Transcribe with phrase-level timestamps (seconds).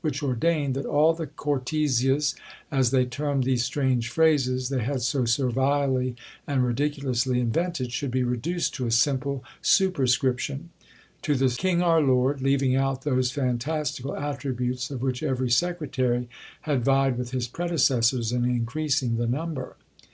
[0.00, 2.34] which ordained that all the Cortesias,
[2.70, 8.22] as they termed these strange phrases they had so servilely and ridiculously invented, should be
[8.22, 10.70] reduced to a simple superscription,
[11.20, 16.26] "To the king our lord," leaving out those fantastical attributes of which every secretary
[16.62, 19.76] had vied with his predecessors in increasing the number.